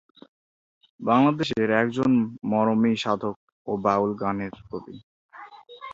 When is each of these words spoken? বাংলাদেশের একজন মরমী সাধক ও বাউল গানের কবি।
বাংলাদেশের 0.99 1.69
একজন 1.81 2.11
মরমী 2.51 2.93
সাধক 3.03 3.35
ও 3.67 3.71
বাউল 3.85 4.11
গানের 4.21 4.53
কবি। 4.69 4.95